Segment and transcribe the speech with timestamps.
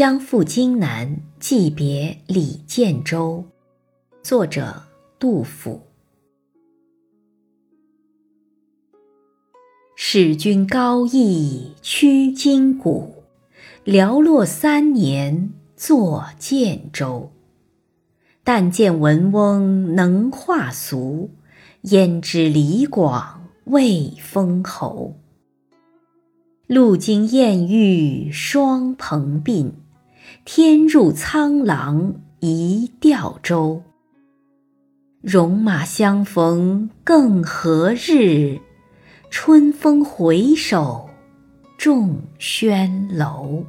[0.00, 3.44] 将赴荆南，寄别李建州。
[4.22, 4.84] 作者：
[5.18, 5.82] 杜甫。
[9.94, 13.24] 使君高义驱筋骨，
[13.84, 17.30] 寥落三年作建州。
[18.42, 21.28] 但见文翁能画俗，
[21.82, 25.14] 焉知李广未封侯。
[26.66, 29.72] 路经燕遇双蓬鬓，
[30.44, 33.82] 天入沧浪一钓舟。
[35.22, 38.58] 戎马相逢更何日？
[39.30, 41.10] 春风回首，
[41.78, 43.64] 众轩楼。